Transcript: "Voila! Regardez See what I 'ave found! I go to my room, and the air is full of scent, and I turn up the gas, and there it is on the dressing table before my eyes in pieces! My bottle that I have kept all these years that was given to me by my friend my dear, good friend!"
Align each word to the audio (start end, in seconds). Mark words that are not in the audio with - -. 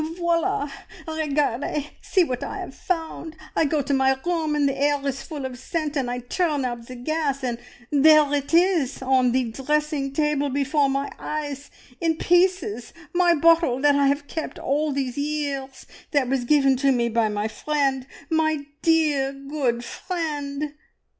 "Voila! 0.17 0.67
Regardez 1.07 1.91
See 2.01 2.23
what 2.23 2.43
I 2.43 2.63
'ave 2.63 2.71
found! 2.71 3.35
I 3.55 3.65
go 3.65 3.83
to 3.83 3.93
my 3.93 4.17
room, 4.25 4.55
and 4.55 4.67
the 4.67 4.75
air 4.75 4.99
is 5.07 5.21
full 5.21 5.45
of 5.45 5.59
scent, 5.59 5.95
and 5.95 6.09
I 6.09 6.21
turn 6.21 6.65
up 6.65 6.87
the 6.87 6.95
gas, 6.95 7.43
and 7.43 7.59
there 7.91 8.33
it 8.33 8.51
is 8.51 9.03
on 9.03 9.31
the 9.31 9.51
dressing 9.51 10.11
table 10.11 10.49
before 10.49 10.89
my 10.89 11.11
eyes 11.19 11.69
in 11.99 12.17
pieces! 12.17 12.93
My 13.13 13.35
bottle 13.35 13.79
that 13.81 13.93
I 13.95 14.07
have 14.07 14.25
kept 14.25 14.57
all 14.57 14.91
these 14.91 15.19
years 15.19 15.85
that 16.13 16.27
was 16.27 16.45
given 16.45 16.75
to 16.77 16.91
me 16.91 17.07
by 17.07 17.29
my 17.29 17.47
friend 17.47 18.07
my 18.27 18.65
dear, 18.81 19.31
good 19.33 19.85
friend!" 19.85 20.73